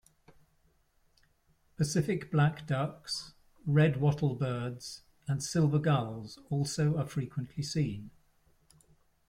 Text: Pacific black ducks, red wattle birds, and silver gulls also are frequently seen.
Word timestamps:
Pacific 1.77 2.31
black 2.31 2.65
ducks, 2.65 3.33
red 3.67 4.01
wattle 4.01 4.33
birds, 4.33 5.03
and 5.27 5.43
silver 5.43 5.77
gulls 5.77 6.39
also 6.49 6.97
are 6.97 7.05
frequently 7.05 7.61
seen. 7.61 8.09